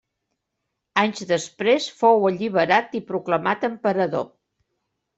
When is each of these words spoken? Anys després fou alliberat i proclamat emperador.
Anys 1.01 1.21
després 1.33 1.91
fou 2.01 2.27
alliberat 2.31 3.01
i 3.01 3.05
proclamat 3.13 3.71
emperador. 3.73 4.31